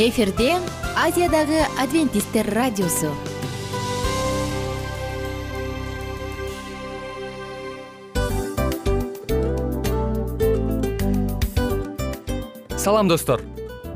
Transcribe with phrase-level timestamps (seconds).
[0.00, 0.54] эфирде
[0.96, 3.10] азиядагы адвентисттер радиосу.
[12.78, 13.42] Салам достор.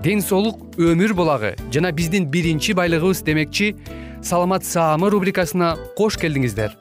[0.03, 1.57] Ден соолук өмүр булагы.
[1.73, 3.75] Жана биздин биринчи байлыгыбыз демекчи
[4.23, 6.77] саламат саамы рубрикасына кош келдиңиздер.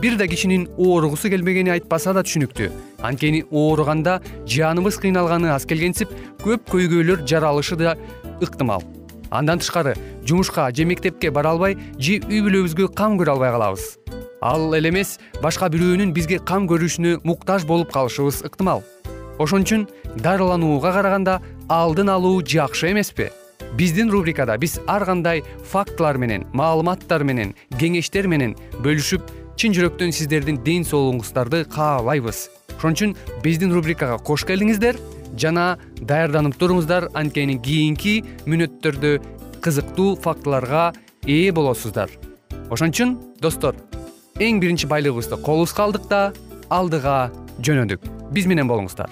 [0.00, 2.70] Бир да кишинин ооругусу келбегени айтпаса да түшүнүктүү.
[3.02, 7.96] Анткени ооруганда жаныбыз кыйналганы аз келгенсип көп көйгөйлөр жаралышы да
[8.40, 8.82] ыктымал.
[9.30, 13.98] Андан тышкары жумушка же мектепке бара албай же үй бүлөбүзгө кам көрө албай калабыз.
[14.40, 18.84] Ал эле эмес башка бирөөнүн бизге кам көрүшүнө муктаж болуп калышыбыз ыктымал.
[19.38, 23.30] Ошон үчүн дарыланууга караганда алдын алуу жакшы эмеспи.
[23.76, 29.28] Биздин рубрикада биз ар кандай фактылар менен маалыматтар менен кеңештер менен бөлүшүп
[29.58, 32.48] чын жүрөктөн сиздердин ден соолугуңуздарды каалайбыз.
[32.78, 34.96] Ошон үчүн биздин рубрикага кош келдиңиздер
[35.36, 37.10] жана даярданып туруңуздар.
[37.14, 39.18] Анткени кийинки мүнөттөрдө
[39.64, 40.92] кызыктуу фактыларга
[41.26, 42.10] ээ болосуздар.
[42.70, 43.76] Ошон үчүн достор
[44.38, 46.22] эң биринчи байлыгыбызды колубузга алдык да
[46.70, 47.30] алдыга
[47.60, 48.04] жөнөдүк.
[48.32, 49.10] Биз менен болуңуздар.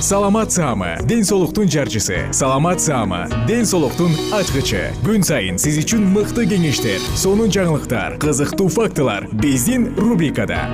[0.00, 2.32] Саламат саама ден соолуктун жарчысы.
[2.32, 4.90] Саламат саама ден соолуктун ачкычы.
[5.04, 9.28] Күн сайын сиз үчүн мыкты кеңештер сонун жаңылыктар кызыктуу фактылар.
[9.32, 10.64] Биздин рубрикада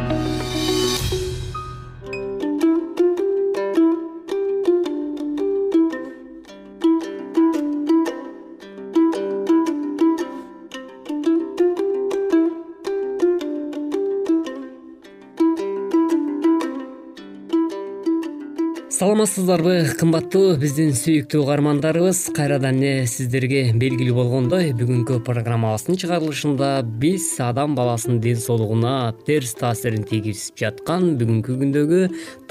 [19.16, 24.74] саламатсыздарбы кымбаттуу биздин сүйүктүү угармандарыбыз кайрадан эле сиздерге белгилүү болгондой?
[24.76, 26.68] Бүгүнкү программабыздын чыгарылышында
[27.00, 32.00] биз адам баласынын ден соолугуна терс таасирин тийгизип жаткан бүгүнкү күндөгү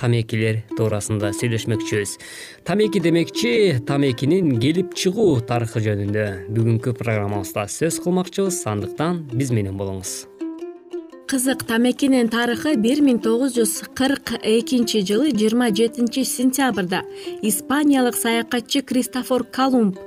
[0.02, 2.18] тамекилер туурасында сүйлөшмөкчүбүз.
[2.66, 3.56] Тамеки демекчи
[3.86, 6.30] тамекинин келип чыгуу тарыхы жөнүндө.
[6.50, 10.24] Бүгүнкү программабызда сөз кылмакчыбыз андыктан биз менен болуңуз
[11.30, 17.02] кызык тамекинин тарыхы бир миң тогуз жүз кырк экинчи жылы жыйырма жетинчи сентябрда
[17.42, 19.98] испаниялык саякатчы кристофор колумб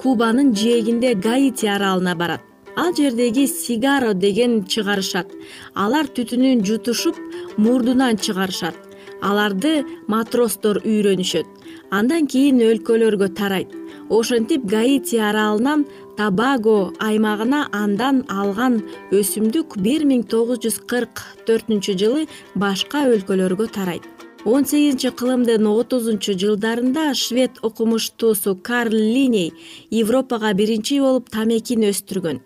[0.00, 2.42] кубанын жээгинде гаити аралына барат.
[2.76, 5.26] Ал жердеги сигаро деген чыгарышат.
[5.74, 7.16] Алар түтүнүн жутушуп
[7.56, 8.76] мурдунан чыгарышат.
[9.20, 11.46] Аларды матростор үйрөнүшөт.
[11.90, 13.74] Андан кийин өлкөлөргө тарайт.
[14.08, 15.86] Ошентип гаити аралынан
[16.18, 18.80] табаго аймагына андан алган
[19.14, 22.24] өсүмдүк бир миң тогуз жүз кырк төртүнчү жылы
[22.58, 24.02] башка өлкөлөргө тарайт.
[24.44, 29.52] Он сегизинчи кылымдын отузунчу жылдарында швед окумуштуусу карл линей
[29.90, 32.38] европага биринчи болуп тамекини өстүргөн.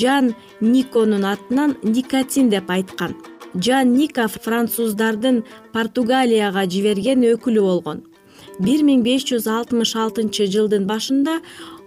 [0.00, 3.16] Жан никонун атынан никотин деп айткан.
[3.54, 8.04] Жан ника француздардын португалияга жиберген өкүлү болгон.
[8.58, 11.40] Бир миң беш жүз алтымыш алтынчы жылдын башында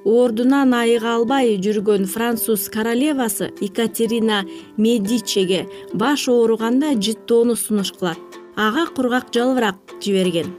[0.05, 4.43] ордунан айыга албай жүргөн француз королевасы екатерина
[4.77, 8.17] медичеге баш ооруганда жыттоону сунуш кылат
[8.55, 10.53] ага кургак жалбырак жиберген.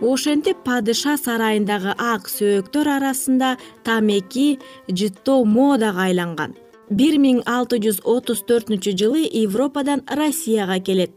[0.00, 6.54] Ошентип падыша сарайындагы ак сөөктөр арасында тамеки жыттоо модага айланган.
[6.90, 11.10] Бир миң алты жүз отуз төртүнчү жылы европадан россияга келет.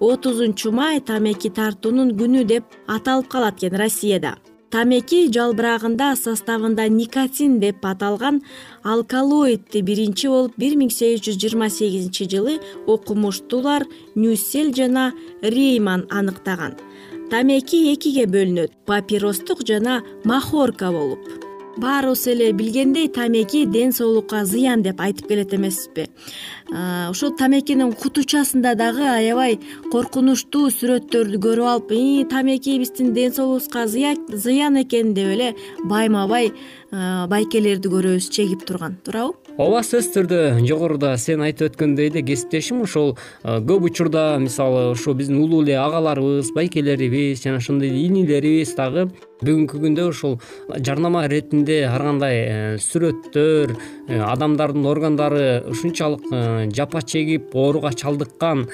[0.00, 4.34] Отузунчу май тамеки тартуунун күнү деп аталып калат экен россияда
[4.74, 8.40] тамеки жалбырагында составында никотин деп аталган
[8.94, 12.56] алкалоидти биринчи болуп бир миң сегиз жүз жыйырма сегизинчи жылы
[12.96, 13.86] окумуштуулар
[14.16, 16.74] нюссель жана рейман аныктаган.
[17.30, 18.74] Тамеки экиге бөлүнөт.
[18.90, 21.43] Папиростук жана махорка болуп
[21.76, 26.08] баарыбыз эле билгендей тамеки ден соолукка зыян деп айтып келет эмеспизби
[27.10, 29.58] ушул тамекинин кутучасында дагы аябай
[29.92, 36.52] коркунучтуу сүрөттөрдү көрүп алып ии тамеки биздин ден соолугубузга зыян экен деп эле байма бай
[36.94, 38.98] байкелерди көрөбүз чегип турган.
[39.04, 39.34] Туурабы?
[39.58, 42.82] Ооба сөзсүз түрдө жогоруда сен айтып өткөндөй эле кесиптешим.
[42.86, 49.08] Ошол көп учурда мисалы ушу биздин улуу эле агаларыбыз байкелерибиз жана ошондой эле инилерибиз дагы
[49.44, 50.38] бүгүнкү күндө ушул
[50.86, 56.40] жарнама иретинде ар кандай э, сүрөттөр э, адамдардын органдары ушунчалык э,
[56.74, 58.64] жапа чегип ооруга чалдыккан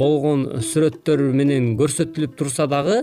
[0.00, 3.02] болгон сүрөттөр менен көрсөтүлүп турса дагы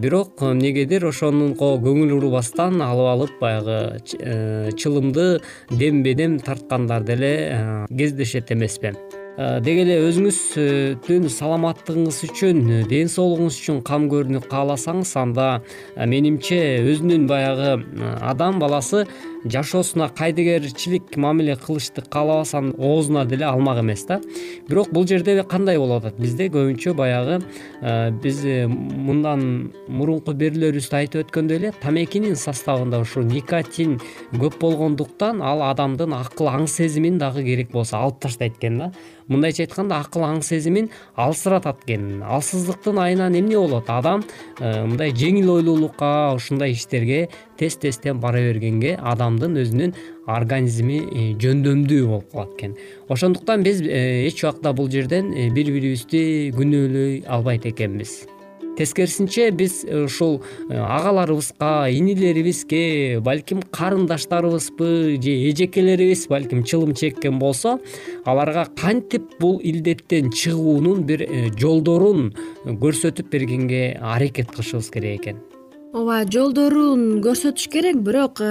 [0.00, 5.28] бирок эмнегедир ошонуга көңүл бурбастан алып алып баягы чылымды
[5.70, 7.32] дем бедем тарткандар деле
[7.90, 8.94] кездешет эмеспи
[9.36, 15.48] деги эле өзүңүздүн саламаттыгыңыз үчүн ден соолугуңуз үчүн кам көрүүнү кааласаңыз анда
[15.92, 17.74] э, менимче өзүнүн баягы
[18.24, 19.04] адам баласы
[19.44, 24.20] жашоосуна кайдыгерчилик мамиле кылышты каалабаса оозуна деле алмак эмес да.
[24.68, 26.18] Бирок бул жерде кандай болуп атат?
[26.18, 27.42] Бизде көбүнчө баягы
[27.82, 33.98] э, биз э, мындан мурунку берүүлөрүбүздө айтып өткөндөй эле тамекинин составында ушул никотин
[34.32, 38.90] көп болгондуктан ал адамдын акыл аң сезимин дагы керек болсо алып таштайт экен да
[39.32, 42.22] мындайча айтканда акыл аң сезимин алсыратат экен.
[42.22, 43.90] Алсыздыктын айынан эмне болот?
[43.90, 44.24] Адам
[44.60, 47.28] э, мындай жеңил ойлуулукка ушундай иштерге
[47.58, 49.96] тез тезден бара бергенге адамдын өзүнүн
[50.26, 52.78] организми э, жөндөмдүү болуп калат экен.
[53.08, 58.24] Ошондуктан биз э, эч убакта бул жерден бири бирибизди күнөөлөй албайт экенбиз
[58.76, 67.78] тескерисинче биз э, ушул э, агаларыбызга инилерибизге балким карындаштарыбызбы же эжекелерибиз балким чылым чеккен болсо
[68.24, 72.34] аларга кантип бул илдеттен чыгуунун бир э, жолдорун
[72.64, 75.42] көрсөтүп бергенге аракет кылышыбыз керек экен.
[75.96, 78.42] Ооба жолдорун көрсөтүш керек бирок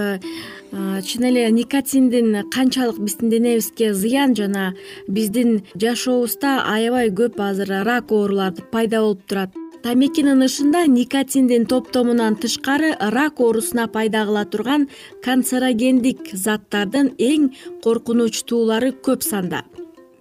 [1.08, 4.74] чын эле никотиндин канчалык биздин денебизге зыян жана
[5.08, 9.54] биздин жашообузда аябай көп азыр рак оорулары пайда болуп турат
[9.86, 14.88] тамекинин ышында никотиндин топтомунан тышкары рак оорусуна пайда кыла турган
[15.26, 17.52] канцерогендик заттардын эң
[17.84, 19.62] коркунучтуулары көп санда.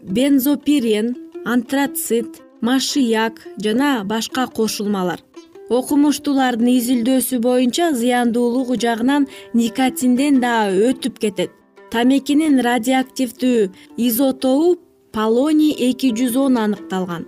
[0.02, 1.14] Бензопирен
[1.55, 5.25] антрацит машияк жана башка кошулмалар.
[5.78, 11.56] Окумуштуулардын изилдөөсү боюнча зыяндуулугу жагынан никотинден да өтүп кетет.
[11.88, 14.76] Тамекинин радиоактивдүү изотобу
[15.14, 17.25] полоний эки жүз он аныкталган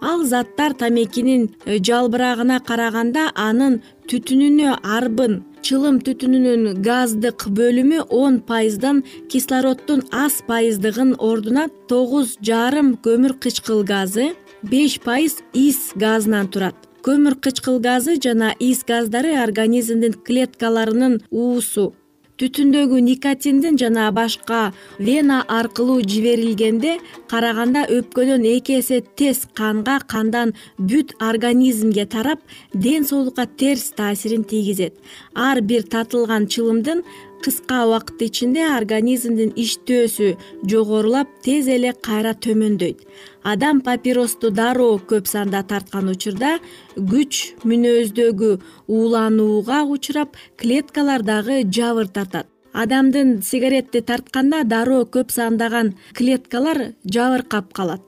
[0.00, 3.80] ал заттар тамекинин э, жалбырагына караганда анын
[4.10, 13.36] түтүнүнө арбын чылым түтүнүнүн газдык бөлүмү он пайыздан кислороддун аз пайыздыгын ордуна тогуз жарым көмүр
[13.42, 16.76] кычкыл газы беш пайыз из газынан турат.
[17.06, 21.92] Көмүр кычкыл газы жана из газдары организмдин клеткаларынын уусу
[22.38, 24.60] түтүндөгү никотиндин жана башка
[24.98, 26.92] вена аркылуу жиберилгенде
[27.30, 32.38] караганда өпкөдөн эки эсе тез канга кандан бүт организмге тарап
[32.72, 34.94] ден соолукка терс таасирин тийгизет.
[35.34, 37.02] Ар бир татылган чылымдын
[37.44, 40.28] кыска убакыт ичинде организмдин иштөөсү
[40.70, 43.04] жогорулап тез эле кайра төмөндөйт.
[43.42, 46.58] Адам папиросту дароо көп санда тарткан учурда
[46.96, 48.50] күч мүнөздөгү
[48.88, 52.46] ууланууга учурап клеткалар дагы жабыр тартат.
[52.72, 58.02] Адамдын сигаретти тартканда дароо көп сандаган клеткалар жабыркап калат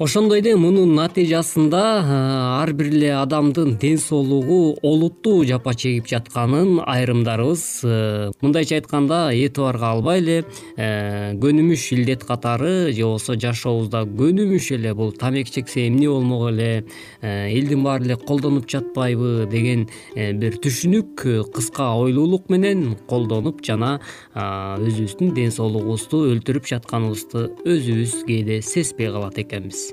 [0.00, 7.64] ошондой эле мунун натыйжасында ар бир эле адамдын ден соолугу олуттуу жапа чегип жатканын айрымдарыбыз
[7.84, 10.38] э, мындайча айтканда этибарга албай эле
[10.78, 16.86] э, көнүмүш илдет катары же болбосо жашообузда көнүмүш эле бул тамеки чексем эмне болмок эле
[17.20, 19.84] э, элдин баары эле колдонуп жатпайбы деген
[20.16, 23.98] бир түшүнүк кыска ойлуулук менен колдонуп жана
[24.32, 29.89] өзүбүздүн ден соолугубузду өлтүрүп жатканыбызды өзүбүз кээде сезбей калат экенбиз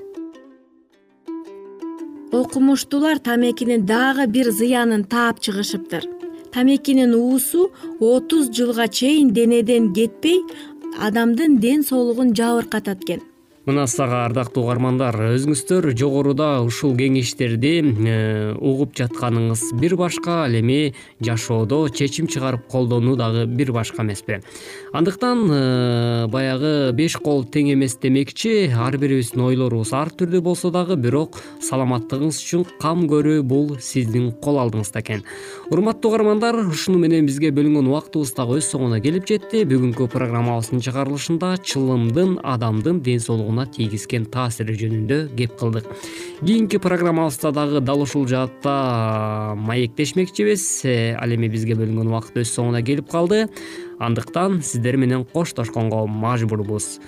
[2.32, 6.04] окумуштуулар тамекинин дагы бир зыянын таап чыгышыптыр.
[6.52, 7.70] Тамекинин уусу
[8.00, 10.40] отуз жылга чейин денеден кетпей
[11.00, 13.20] адамдын ден соолугун жабыркатат экен
[13.68, 20.94] мына сага ардактуу угармандар өзүңүздөр жогоруда ушул кеңештерди э, угуп жатканыңыз бир башка ал эми
[21.20, 24.38] жашоодо чечим чыгарып колдонуу дагы бир башка эмеспи.
[24.96, 30.96] Андыктан э, баягы беш кол тең эмес демекчи ар бирибиздин ойлорубуз ар түрдүү болсо дагы
[30.96, 31.36] бирок
[31.68, 35.26] саламаттыгыңыз үчүн кам көрүү бул сиздин кол алдыңызда экен.
[35.68, 39.66] Урматтуу угармандар ушуну менен бизге бөлүнгөн убактыбыз дагы өз соңуна келип жетти.
[39.68, 45.86] Бүгүнкү программабыздын чыгарылышында чылымдын адамдын ден соолугуна тийгизген таасири жөнүндө кеп кылдык.
[46.40, 50.84] Кийинки программабызда дагы дал ушул жаатта маектешмекчибиз.
[50.84, 53.48] Э, ал эми бизге бөлүнгөн убакыт өз соңуна келип калды.
[53.98, 57.00] Андыктан сиздер менен коштошконго мажбурбуз.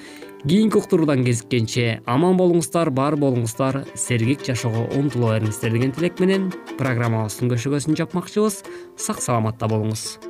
[0.46, 6.48] Кийинки уктуруудан кезиккенче аман болуңуздар бар болуңуздар сергек жашоого умтула бериңиздер деген тилек менен
[6.80, 8.64] программабыздын көшөгөсүн жапмакчыбыз.
[8.96, 10.29] Сак саламатта болуңуз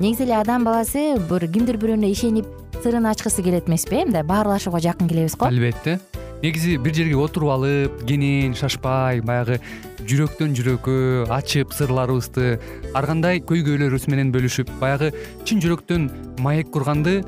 [0.00, 2.46] негизи эле адам баласы бир кимдир бирөөнө ишенип
[2.84, 5.46] сырын ачкысы келет эмеспи э мындай баарлашууга жакын келебиз го.
[5.46, 5.98] Албетте.
[6.42, 9.58] Негизи бир жерге отуруп алып кенен шашпай баягы
[10.06, 12.60] жүрөктөн жүрөккө ачып сырларыбызды
[12.94, 15.10] ар кандай көйгөйлөрүбүз менен бөлүшүп баягы
[15.44, 17.24] чын жүрөктөн маек курганды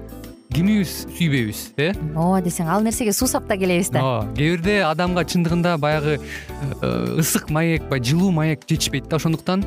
[0.54, 1.90] кимибиз сүйбөйбүз э?
[2.14, 4.02] Ооба десең ал нерсеге суусап да келебиз да.
[4.02, 9.66] Ооба кээ бирде адамга чындыгында баягы э, ысык маек баягы жылуу маек жетишпейт да ошондуктан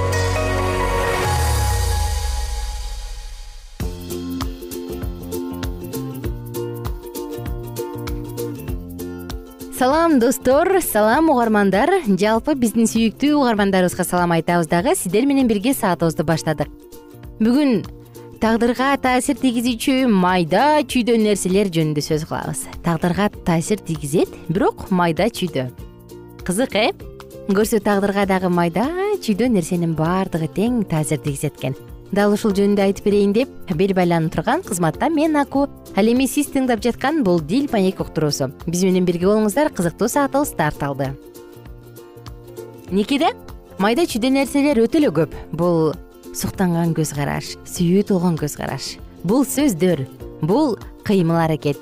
[9.81, 11.89] салам достор салам угармандар.
[12.05, 14.93] Жалпы биздин сүйүктүү угармандарыбызга салам айтабыз дагы.
[14.93, 16.69] Сиздер менен бирге саатыбызды баштадык.
[17.41, 17.81] Бүгүн
[18.43, 22.67] тагдырга таасир тийгизүүчү майда чүйдө нерселер жөнүндө сөз кылабыз.
[22.85, 25.71] Тагдырга таасир тийгизет бирок майда чүйдө.
[26.45, 26.91] Кызык э?
[27.49, 28.85] Көрсө тагдырга дагы майда
[29.17, 31.73] чүйдө нерсенин баардыгы тең таасир тийгизет экен
[32.11, 36.51] дал ушул жөнүндө айтып берейин деп бел байланып турган кызматта мен аку ал эми сиз
[36.51, 38.51] тыңдап жаткан бул дил маек уктуруусу.
[38.67, 41.13] Биз менен бирге болуңуздар кызыктуу саатыбыз старт алды
[42.91, 43.31] никеде
[43.79, 45.35] майда чүйдө нерселер өтө эле көп.
[45.55, 45.93] Бул
[46.35, 48.95] суктанган көз караш сүйүү толгон көз караш.
[49.23, 50.05] Бул сөздөр
[50.41, 50.77] бул
[51.07, 51.79] кыймыл аракет.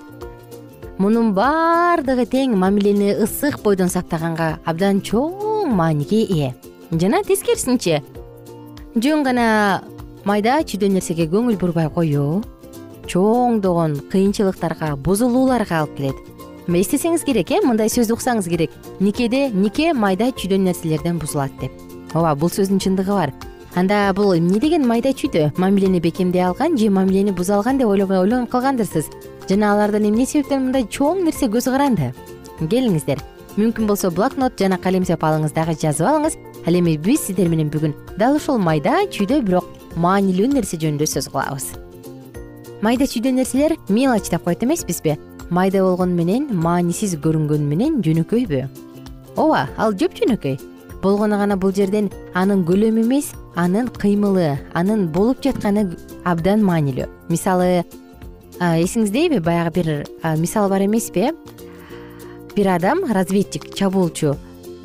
[0.99, 6.53] Мунун баардыгы тең мамилени ысык бойдон сактаганга абдан чоң мааниге ээ.
[6.91, 8.03] Жана тескерисинче
[8.95, 9.83] жөн гана
[10.25, 12.41] майда чүйдө нерсеге көңүл бурбай коюу
[13.09, 16.17] чоңдогон кыйынчылыктарга бузулууларга алып келет.
[16.69, 17.61] Эстесеңиз керек э?
[17.65, 18.73] Мындай сөздү уксаңыз керек.
[18.99, 21.71] Никеде нике майда чүйдө нерселерден бузулат деп.
[22.13, 23.33] Ооба бул сөздүн чындыгы бар.
[23.75, 28.51] Анда бул эмне деген майда чүйдө мамилени бекемдей алган же мамилени буза алган деп ойлонуп
[28.51, 29.09] калгандырсыз.
[29.49, 32.13] Жана алардан эмне себептен мындай чоң нерсе көз каранды?
[32.59, 33.17] Келиңиздер.
[33.57, 36.37] Мүмкүн болсо блокнот жана калемсеп алыңыз дагы жазып алыңыз.
[36.67, 41.29] Ал эми биз сиздер менен бүгүн дал ушул майда чүйдө бирок маанилүү нерсе жөнүндө сөз
[41.31, 41.71] кылабыз.
[42.81, 45.17] Майда чүйдө нерселер мелочь деп коет эмеспизби?
[45.49, 48.63] Майда болгону менен маанисиз көрүнгөнү менен жөнөкөйбү?
[49.35, 50.59] Ооба ал жөпжөнөкөй
[51.03, 55.89] болгону гана бул жерден анын көлөмү эмес анын кыймылы анын болуп жатканы
[56.23, 57.07] абдан маанилүү.
[57.29, 57.85] Мисалы
[58.59, 61.31] эсиңиздеби баягы бир мисал бар эмеспи?
[61.31, 61.59] Э
[62.55, 64.35] бир адам разведчик чабуулчу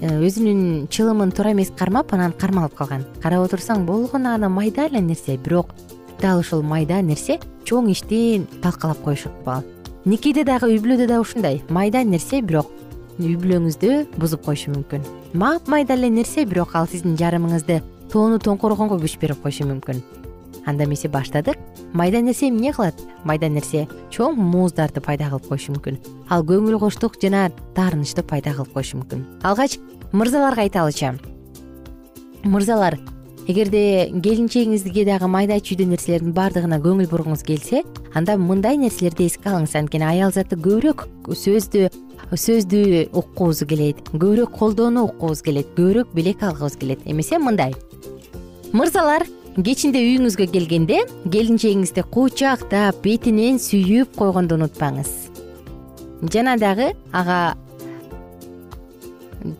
[0.03, 3.05] өзүнүн чылымын туура эмес кармап анан кармалып калган.
[3.23, 5.37] Карап отурсаң болгону гана майда эле нерсе.
[5.37, 5.75] Бирок
[6.21, 9.63] дал ушул майда нерсе чоң ишти талкалап коюшат ал
[10.05, 11.63] никеде дагы үй бүлөдө дагы ушундай.
[11.69, 12.71] Майда нерсе бирок
[13.19, 15.07] үй бүлөңүздү бузуп коюшу мүмкүн.
[15.33, 17.81] Мапмайда эле нерсе бирок ал сиздин жарымыңызды
[18.13, 20.03] тоону тоңкургонго күч берип коюшу мүмкүн
[20.67, 21.59] анда эмесе баштадык.
[21.93, 22.95] Майда нерсе эмне кылат?
[23.25, 25.99] Майда нерсе чоң мууздарды пайда кылып коюшу мүмкүн.
[26.29, 29.25] Ал көңүл коштук жана таарынычты пайда кылып коюшу мүмкүн.
[29.43, 29.79] Алгач
[30.13, 31.15] мырзаларга айталычы
[32.45, 32.99] мырзалар
[33.49, 37.83] эгерде келинчегиңизге дагы майда чүйдө нерселердин баардыгына көңүл бургуңуз келсе
[38.15, 39.77] анда мындай нерселерди эске алыңыз.
[39.77, 41.91] Анткени аял заты көбүрөөк сөздү
[42.33, 47.01] сөздү уккубуз келет көбүрөөк колдоону уккубуз келет көбүрөөк белек алгыбыз келет.
[47.05, 47.75] Эмесе мындай.
[48.73, 49.27] Мырзалар
[49.63, 55.13] кечинде үйүңүзгө келгенде келинчегиңизди кучактап бетинен сүйүп койгонду унутпаңыз.
[56.33, 57.55] Жана дагы ага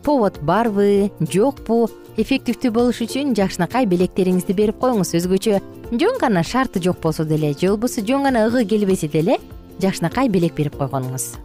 [0.03, 1.85] повод барбы жокпу
[2.17, 5.15] эффективдүү болуш үчүн жакшынакай белектериңизди берип коюңуз.
[5.15, 5.61] Өзгөчө
[5.93, 9.39] жөн гана шарты жок болсо деле же болбосо жөн гана ыгы келбесе деле
[9.79, 11.35] жакшынакай белек берип койгонуңуз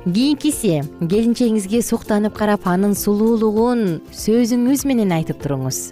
[0.00, 5.90] кийинкиси келинчегиңизге суктанып карап анын сулуулугун сөзүңүз менен айтып туруңуз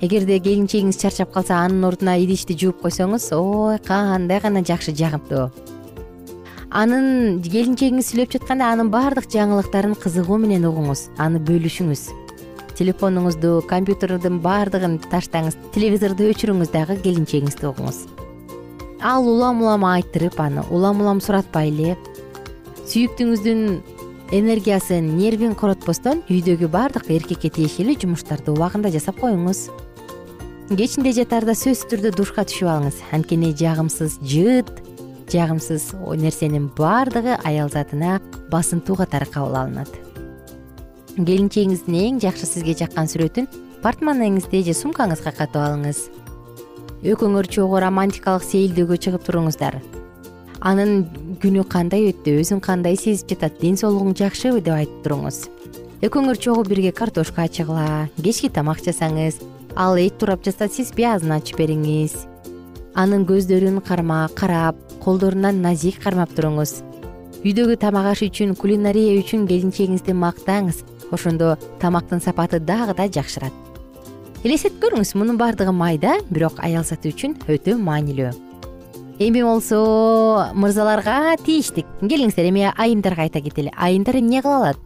[0.00, 5.50] эгерде келинчегиңиз чарчап калса анын ордуна идишти жууп койсоңуз ой кандай гана жакшы жагымдуу
[6.74, 12.02] анын келинчегиңиз сүйлөп жатканда анын баардык жаңылыктарын кызыгуу менен угуңуз аны бөлүшүңүз.
[12.74, 18.00] Телефонуңузду компьютердин баардыгын таштаңыз телевизорду өчүрүңүз дагы келинчегиңизди угуңуз.
[18.98, 21.94] Ал улам улам айттырып аны улам улам суратпай эле.
[22.90, 23.62] Сүйүктүүңүздүн
[24.34, 29.68] энергиясын нервин коротпостон үйдөгү баардык эркекке тиешелүү жумуштарды убагында жасап коюңуз
[30.72, 33.00] кечинде жатаарда сөзсүз түрдө душка түшүп алыңыз.
[33.12, 34.70] Анткени жагымсыз жыт
[35.32, 38.16] жагымсыз нерсенин баардыгы аял затына
[38.50, 39.90] басынтуу катары кабыл алынат.
[41.18, 43.48] Келинчегиңиздин эң жакшы сизге жаккан сүрөтүн
[43.84, 46.06] портмонеңизде же сумкаңызга катып алыңыз.
[47.04, 49.82] Экөөңөр чогуу романтикалык сейилдөөгө чыгып туруңуздар.
[50.64, 51.04] Анын
[51.44, 55.44] күнү кандай өттү өзүн кандай сезип жатат ден соолугуң жакшыбы деп айтып туруңуз.
[56.00, 59.42] Экөөңөр чогуу бирге картошка ачыгыла кечки тамак жасаңыз
[59.76, 62.14] ал эт турап жатса сиз пиязын ачып бериңиз.
[62.94, 66.82] Анын көздөрүн карма карап колдорунан назик кармап туруңуз.
[67.44, 70.84] Үйдөгү тамак аш үчүн кулинария үчүн келинчегиңизди мактаңыз.
[71.12, 73.52] Ошондо тамактын сапаты дагы да жакшырат.
[74.44, 78.32] Элестетип көрүңүз мунун баардыгы майда бирок аял заты үчүн өтө маанилүү.
[79.18, 81.86] Эми болсо мырзаларга тийиштик.
[82.00, 83.72] Келиңиздер эми айымдарга айта кетели.
[83.76, 84.80] Айымдар эмне кыла алат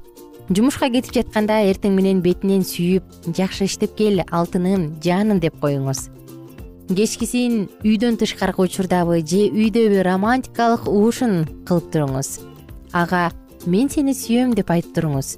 [0.49, 6.09] жумушка кетип жатканда эртең менен бетинен сүйүп жакшы иштеп кел алтыным жаным деп коюңуз.
[6.89, 12.39] Кечкисин үйдөн тышкаркы учурдабы же үйдөбү романтикалык уушун кылып туруңуз.
[12.97, 13.29] Ага
[13.67, 15.37] мен сени сүйөм деп айтып туруңуз.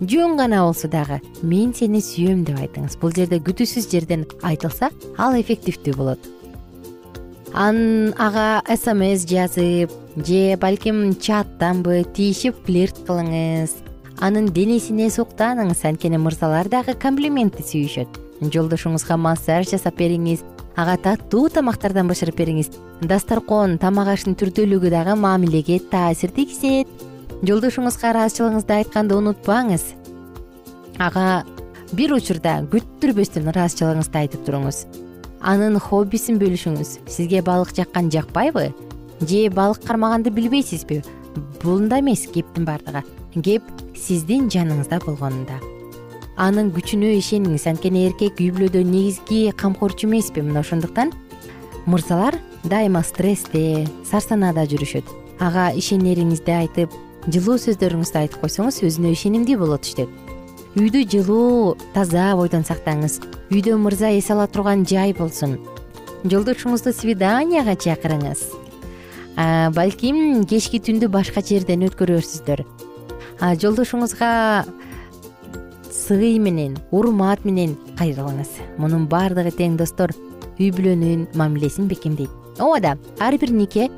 [0.00, 2.96] Жөн гана болсо дагы мен сени сүйөм деп айтыңыз.
[3.00, 4.88] Бул жерде күтүүсүз жерден айтылса
[5.18, 6.30] ал эффективдүү болот.
[7.52, 13.76] Ан ага смс жазып же балким чаттанбы тийишип флирт кылыңыз
[14.20, 18.20] анын денесине суктаныңыз анткени мырзалар дагы комплиментти сүйүшөт.
[18.52, 20.42] Жолдошуңузга массаж жасап бериңиз
[20.76, 22.70] ага таттуу тамактардан бышырып бериңиз.
[23.00, 26.88] Дасторкон тамак аштын түрдүүлүгү дагы мамилеге таасир тийгизет
[27.42, 29.84] жолдошуңузга ыраазычылыгыңызды айтканды унутпаңыз.
[30.98, 31.44] Ага
[31.92, 34.86] бир учурда күттүрбөстөн ыраазычылыгыңызды айтып туруңуз.
[35.40, 37.02] Анын хоббисин бөлүшүңүз.
[37.06, 38.72] Сизге балык жаккан жакпайбы?
[39.20, 41.02] Же балык кармаганды билбейсизби?
[41.62, 43.04] Бунда эмес кептин баардыгы
[43.42, 43.62] кеп
[43.96, 45.58] сиздин жаныңызда болгонунда.
[46.36, 47.66] Анын күчүнө ишениңиз.
[47.70, 50.44] Анткени эркек үй бүлөдө негизги камкорчу эмеспи.
[50.44, 51.12] Мына ошондуктан
[51.86, 55.08] мырзалар дайыма стрессте сарсанаада жүрүшөт.
[55.40, 56.94] Ага ишенериңизди айтып
[57.26, 60.12] жылуу сөздөрүңүздү айтып койсоңуз өзүнө ишенимдүү болот иштеп
[60.76, 63.20] үйдү жылуу таза бойдон сактаңыз.
[63.48, 65.56] Үйдө мырза эс ала турган жай болсун.
[66.28, 68.42] Жолдошуңузду свиданияга чакырыңыз.
[69.76, 72.64] Балким кечки түндү башка жерден өткөрөрсүздөр
[73.40, 74.64] жолдошуңузга
[75.92, 78.52] сый менен урмат менен кайрылыңыз.
[78.78, 80.12] Мунун баардыгы тең достор
[80.58, 82.30] үй бүлөнүн мамилесин бекемдейт.
[82.58, 83.90] Ооба ар бир нике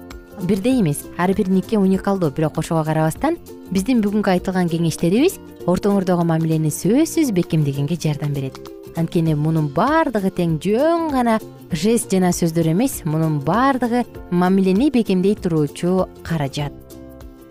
[0.42, 1.05] бирдей эмес.
[1.18, 2.31] Ар бир нике уникалдуу.
[2.31, 3.37] Бирок ошого карабастан
[3.70, 8.59] биздин бүгүнкү айтылган кеңештерибиз ортоңордогу мамилени сөзсүз бекемдегенге жардам берет.
[8.96, 11.38] Анткени мунун баардыгы тең жөн гана
[11.70, 13.03] жест жана сөздөр эмес.
[13.05, 16.88] Мунун баардыгы мамилени бекемдей туруучу каражат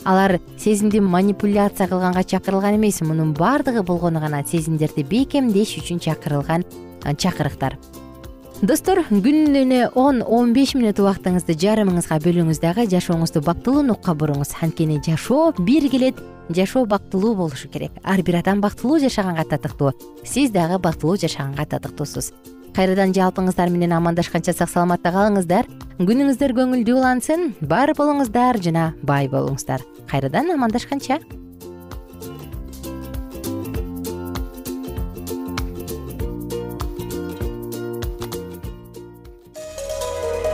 [0.04, 6.66] алар сезимди манипуляция кылганга чакырылган эмес мунун баардыгы болгону гана сезимдерди бекемдеш үчүн чакырылган
[7.04, 7.78] чакырыктар.
[8.62, 14.56] Достор күнүнө он он беш мүнөт убактыңызды жарымыңызга бөлүңүз дагы жашооңузду бактылуу нукка буруңуз.
[14.62, 16.18] Анткени жашоо бир келет
[16.50, 17.92] жашоо бактылуу болушу керек.
[18.04, 19.94] Ар бир адам бактылуу жашаганга татыктуу.
[20.26, 22.34] Сиз дагы бактылуу жашаганга татыктуусуз
[22.78, 25.66] кайрадан жалпыңыздар менен амандашканча сак саламатта калыңыздар
[25.98, 29.82] күнүңүздөр көңүлдүү улансын бар болуңуздар жана бай болуңуздар.
[30.12, 31.18] Кайрадан амандашканча.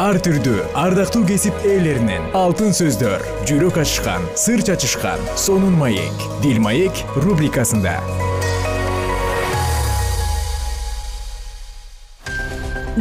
[0.03, 6.27] Ар түрдүү ардактуу кесип ээлеринен алтын сөздөр жүрөк ачышкан сыр чачышкан сонун маек.
[6.43, 7.99] Дил маек рубрикасында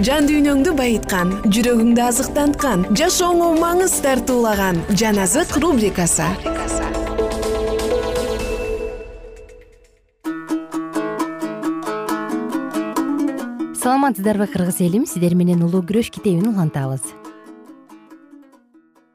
[0.00, 6.24] жан дүйнөңдү байыткан жүрөгүңдү азыктанткан жашооңо маңыз тартуулаган жан азык рубрикасы.
[13.82, 15.04] Саламатсыздарбы кыргыз элим.
[15.04, 17.02] Сиздер менен улуу күрөш китебин улантабыз.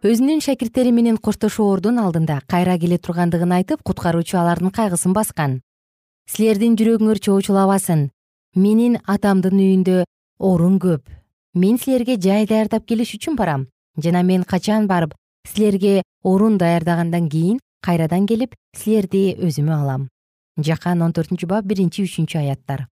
[0.06, 5.64] Өзүнүн шакирттери менен коштошоордун алдында кайра келе тургандыгын айтып куткаруучу алардын кайгысын баскан.
[6.30, 8.12] Силердин жүрөгүңөр чоочулабасын.
[8.54, 10.04] Менин атамдын үйүндө
[10.40, 11.10] орун көп.
[11.54, 13.68] Мен силерге жай даярдап келиш үчүн барам.
[13.98, 15.16] Жана мен качан барып
[15.48, 20.10] силерге орун даярдагандан кийин кайрадан келип силерди өзүмө алам.
[20.58, 22.88] Жакан он төртүнчү бап биринчи үчүнчү аяттар.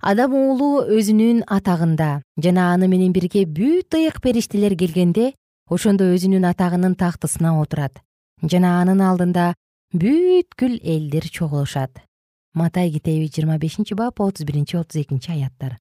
[0.00, 5.34] Адам уулу өзүнүн атагында жана аны менен бирге бүт ыйык периштелер келгенде
[5.68, 8.00] ошондо өзүнүн атагынын тактысына отурат.
[8.40, 9.52] Жана анын алдында
[9.92, 12.00] бүткүл элдер чогулушат.
[12.54, 15.76] Матай китеби жыйырма бешинчи бап отуз биринчи отуз экинчи аяттар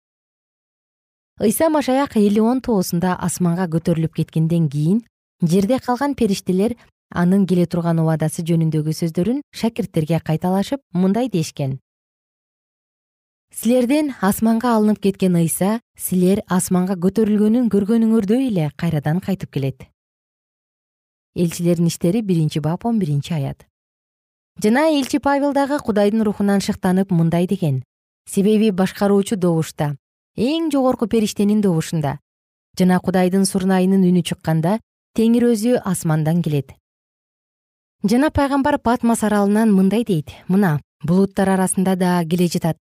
[1.39, 4.97] ыйса машаяк элеон тоосунда асманга көтөрүлүп кеткенден кийин
[5.41, 6.73] жерде калган периштелер
[7.15, 11.77] анын келе турган убадасы жөнүндөгү сөздөрүн шакирттерге кайталашып мындай дешкен.
[13.55, 19.87] Силерден асманга алынып кеткен ыйса силер асманга көтөрүлгөнүн көргөнүңөрдөй эле кайрадан кайтып келет
[21.35, 23.65] элчилердин иштери биринчи бап он биринчи аят.
[24.61, 27.83] Жана элчи павел дагы кудайдын рухунан шыктанып мындай деген.
[28.27, 29.95] Себеби башкаруучу добушта
[30.39, 32.17] эң жогорку периштенин добушунда.
[32.79, 34.77] Жана кудайдын сурнайынын үнү чыкканда
[35.17, 36.71] теңир өзү асмандан келет.
[38.07, 40.31] Жана пайгамбар патмос аралынан мындай дейт.
[40.47, 42.79] Мына булуттар арасында да келе жатат.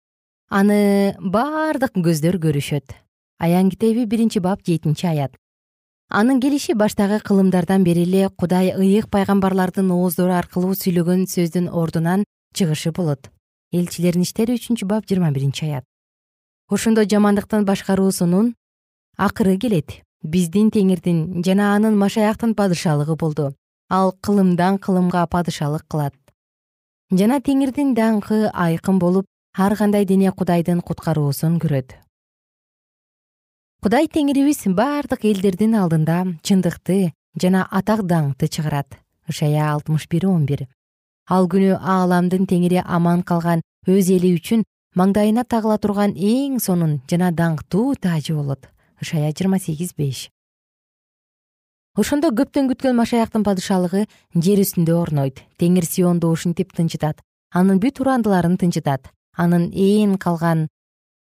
[0.48, 2.94] Аны бардык көздөр көрүшөт.
[3.42, 5.34] Аян китеби биринчи бап жетинчи аят.
[6.08, 12.94] Анын келиши баштагы кылымдардан бери эле кудай ыйык пайгамбарлардын ооздору аркылуу сүйлөгөн сөздүн ордунан чыгышы
[12.94, 13.32] болот.
[13.72, 15.84] Элчилердин иштери үчүнчү бап жыйырма биринчи аят
[16.68, 18.54] ошондо жамандыктын башкаруусунун
[19.16, 20.02] акыры келет.
[20.22, 23.54] Биздин теңирдин жана анын машаяктын падышалыгы болду.
[23.88, 26.14] Ал кылымдан кылымга падышалык кылат.
[27.10, 29.26] Жана теңирдин даңкы айкын болуп
[29.56, 31.94] ар кандай дене кудайдын куткаруусун көрөт.
[33.80, 38.98] Кудай теңирибиз бардык элдердин алдында чындыкты жана атак даңкты чыгарат.
[39.28, 40.66] Ышая алтымыш бир он бир.
[41.30, 44.64] Ал күнү ааламдын теңири аман калган өз эли үчүн
[44.98, 48.66] маңдайына тагыла турган эң сонун жана даңктуу таажы болот.
[49.02, 50.26] Ышая жыйырма сегиз беш.
[51.98, 55.44] Ошондо көптөн күткөн машаяктын падышалыгы жер үстүндө орнойт.
[55.58, 57.22] Теңир сионду ушинтип тынчытат.
[57.54, 59.12] Анын бүт урандыларын тынчытат.
[59.36, 60.66] Анын ээн калган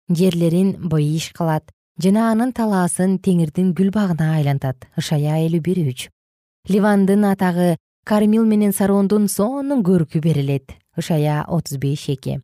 [0.10, 1.72] жерлерин быйыш кылат.
[2.02, 4.88] Жана анын талаасын теңирдин гүл багына айлантат.
[5.00, 6.10] Ышая элүү бир үч.
[6.68, 10.76] Ливандын атагы кармил менен сарондун сонун көркү берилет.
[10.98, 12.42] Ышая отуз беш эки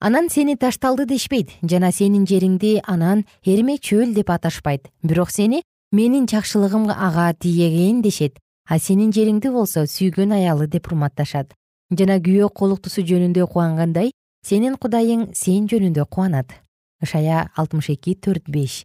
[0.00, 4.88] анан сени ташталды дешпейт жана сенин жериңди анан эрме чөл деп аташпайт.
[5.02, 8.38] Бирок сени менин жакшылыгым ага тийген дешет.
[8.66, 11.52] А сенин жериңди болсо сүйгөн аялы деп урматташат.
[11.90, 14.12] Жана күйөө колуктусу жөнүндө кубангандай
[14.46, 16.48] сенин кудайың сен жөнүндө кубанат.
[17.02, 18.84] Ышая алтымыш эки төрт беш.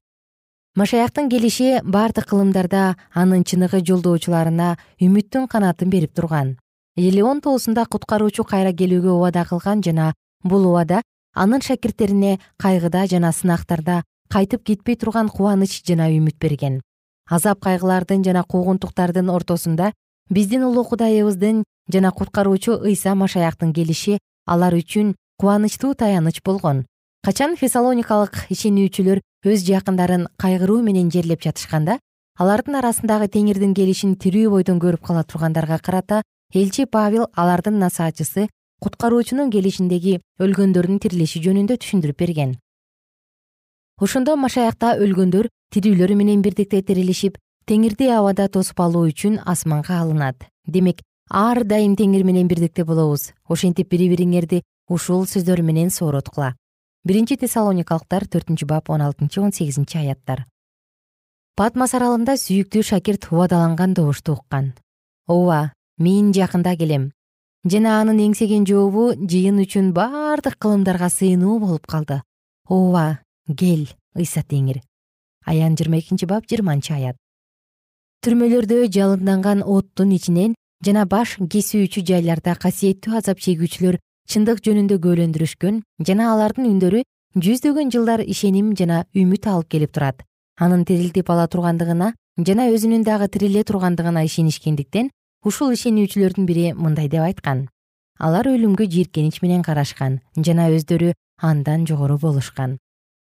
[0.76, 6.58] Машаяктын келиши бардык кылымдарда анын чыныгы жолдоочуларына үмүттүн канатын берип турган.
[6.98, 11.02] Элеон тоосунда куткаруучу кайра келүүгө убада кылган жана бул убада
[11.34, 16.82] анын шакирттерине кайгыда жана сынактарда кайтып кетпей турган кубаныч жана үмүт берген.
[17.30, 19.94] Азап кайгылардын жана куугунтуктардын ортосунда
[20.30, 26.86] биздин улуу кудайыбыздын жана куткаруучу ыйса машаяктын келиши алар үчүн кубанычтуу таяныч болгон.
[27.26, 32.00] Качан фессалоникалык ишенүүчүлөр өз жакындарын кайгыруу менен жерлеп жатышканда
[32.38, 36.22] алардын арасындагы теңирдин келишин тирүү бойдон көрүп кала тургандарга карата
[36.54, 38.48] элчи павел алардын насаатчысы
[38.84, 42.56] куткаруучунун келишиндеги өлгөндөрдүн тирилиши жөнүндө түшүндүрүп берген.
[44.02, 47.38] Ошондо машаякта өлгөндөр тирүүлөр менен бирдикте тирилишип
[47.70, 50.48] теңирди абада тосуп алуу үчүн асманга алынат.
[50.68, 53.32] Демек ар дайым теңир менен бирдикте болобуз.
[53.48, 56.56] Ошентип бири бириңерди ушул сөздөр менен соороткула.
[57.06, 60.46] Биринчи тессалоникалыктар төртүнчү бап он алтынчы он сегизинчи аяттар.
[61.56, 64.74] Патмас аралында сүйүктүү шакирт убадаланган добушту уккан
[65.28, 67.12] ооба мен жакында келем
[67.66, 72.22] жана анын эңсеген жообу жыйын үчүн бардык кылымдарга сыйынуу болуп калды.
[72.70, 73.20] Ооба
[73.58, 74.82] кел ыйса теңир.
[75.46, 77.18] Аян жыйырма экинчи бап жыйырманчы аят.
[78.26, 84.00] Түрмөлөрдө жалынданган оттун ичинен жана баш кесүүчү жайларда касиеттүү азап чегүүчүлөр
[84.30, 87.04] чындык жөнүндө күбөлөндүрүшкөн жана алардын үндөрү
[87.36, 90.24] жүздөгөн жылдар ишеним жана үмүт алып келип турат.
[90.58, 92.14] Анын тирилтип ала тургандыгына
[92.48, 95.10] жана өзүнүн дагы тириле тургандыгына ишенишкендиктен
[95.46, 97.68] ушул ишенүүчүлөрдүн бири мындай деп айткан.
[98.18, 102.80] Алар өлүмгө жийиркенич менен карашкан жана өздөрү андан жогору болушкан.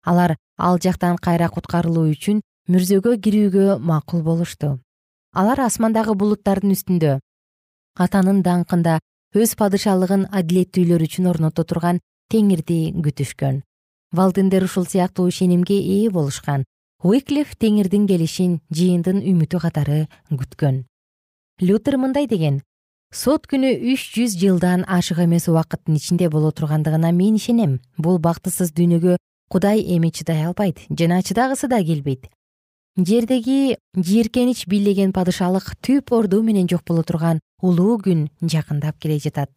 [0.06, 4.78] Алар ал жактан кайра куткарылуу үчүн мүрзөгө кирүүгө макул болушту.
[5.34, 7.17] Алар асмандагы булуттардын үстүндө
[7.97, 8.99] атанын даңкында
[9.34, 13.63] өз падышалыгын адилеттүүлөр үчүн орното турган теңирди күтүшкөн.
[14.13, 16.69] Валдендер ушул сыяктуу ишенимге ээ болушкан.
[17.04, 20.84] Уиклиф теңирдин келишин жыйындын үмүтү катары күткөн
[21.61, 22.61] лютер мындай деген
[23.13, 27.79] сот күнү үч жүз жылдан ашык эмес убакыттын ичинде боло тургандыгына мен ишенем.
[27.97, 29.17] Бул бактысыз дүйнөгө
[29.49, 32.25] кудай эми чыдай албайт жана чыдагысы да келбейт.
[32.97, 39.49] Жердеги жийиркенич бийлеген падышалык түп орду менен жок боло турган улуу күн жакындап келе жатат.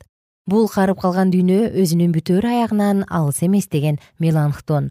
[0.47, 4.91] Бул карып калган дүйнө өзүнүн бүтөөр аягынан алыс эмес деген меланхтон.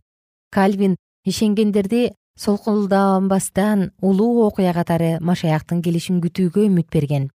[0.52, 7.30] Кальвин ишенгендерди солкулданбастан улуу окуя катары машаяктын келишин күтүүгө үмүт берген.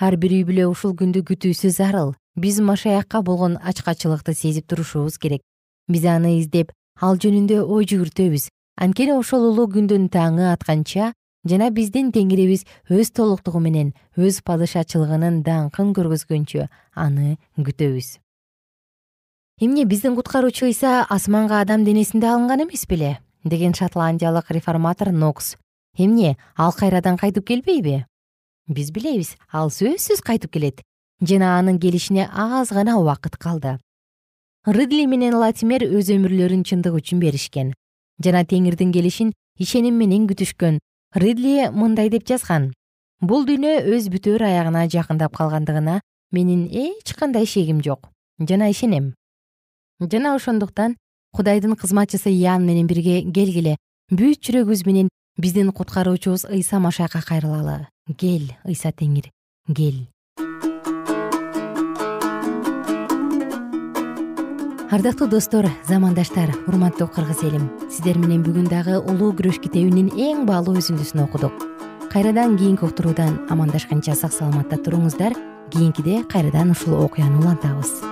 [0.00, 5.40] Ар бир үй бүлө ушул күндү күтүүсү зарыл биз машаякка болгон ачкачылыкты сезип турушубуз керек.
[5.88, 8.48] Биз аны издеп ал жөнүндө ой жүгүртөбүз.
[8.76, 11.12] Анткени ошол улуу күндүн таңы атканча
[11.48, 18.18] жана биздин теңирибиз өз толуктугу менен өз падышачылыгынын даңкын көргөзгөнчө аны күтөбүз.
[19.60, 25.56] Эмне биздин куткаруучу ыйса асманга адам денесинде алынган эмес беле деген шотландиялык реформатор нокс.
[25.96, 28.04] Эмне ал кайрадан кайтып келбейби?
[28.68, 30.82] Биз билебиз ал сөзсүз кайтып келет.
[31.20, 33.78] Жана анын келишине аз гана убакыт калды
[34.66, 37.72] ридли менен латимер өз өмүрлөрүн чындык үчүн беришкен.
[38.22, 40.78] Жана теңирдин келишин ишеним менен күтүшкөн.
[41.18, 42.70] Ридли мындай деп жазган.
[43.20, 45.98] Бул дүйнө өз бүтөөр аягына жакындап калгандыгына
[46.30, 48.08] менин эч кандай шегим жок.
[48.38, 49.14] Жана ишенем
[50.00, 50.96] жана ошондуктан
[51.36, 53.76] кудайдын кызматчысы иан менен бирге келгиле.
[54.12, 55.08] Бүт жүрөгүбүз менен
[55.40, 57.88] биздин куткаруучубуз ыйса машаякка кайрылалы.
[58.16, 59.30] Кел ыйса теңир
[59.74, 60.06] кел
[64.92, 67.70] ардактуу достор замандаштар урматтуу кыргыз элим.
[67.88, 71.56] Сиздер менен бүгүн дагы улуу күрөш китебинин эң баалуу үзүндүсүн окудук.
[72.12, 75.32] Кайрадан кийинки уктуруудан амандашканча сак саламатта туруңуздар.
[75.72, 78.11] Кийинкиде кайрадан ушул окуяны улантабыз